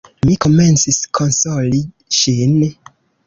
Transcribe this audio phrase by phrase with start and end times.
[0.27, 1.83] Mi komencis konsoli
[2.21, 2.57] ŝin.